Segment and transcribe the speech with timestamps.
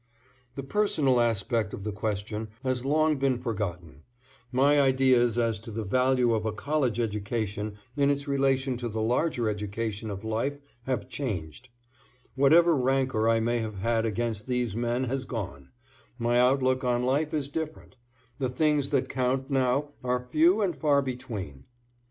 [0.55, 4.01] The personal aspect of the question has long been forgotten;
[4.51, 8.99] my ideas as to the value of a college education in its relation to the
[8.99, 11.69] larger education of life have changed;
[12.33, 15.69] whatever rancor I may have had against these men has gone;
[16.17, 17.95] my outlook on life is different;
[18.39, 21.65] the things that count now are few, are far between.